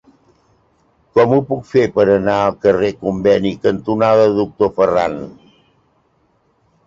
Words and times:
Com 1.17 1.33
ho 1.35 1.37
puc 1.49 1.59
fer 1.73 1.83
per 1.97 2.05
anar 2.13 2.37
al 2.45 2.55
carrer 2.63 2.89
Conveni 3.03 3.51
cantonada 3.67 4.25
Doctor 4.41 4.71
Ferran? 4.79 5.19